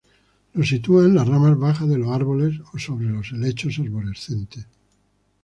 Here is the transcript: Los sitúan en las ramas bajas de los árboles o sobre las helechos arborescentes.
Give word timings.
Los 0.55 0.67
sitúan 0.67 1.05
en 1.05 1.13
las 1.15 1.27
ramas 1.27 1.59
bajas 1.59 1.87
de 1.87 1.99
los 1.99 2.09
árboles 2.09 2.59
o 2.73 2.79
sobre 2.79 3.11
las 3.11 3.31
helechos 3.33 3.77
arborescentes. 3.77 4.65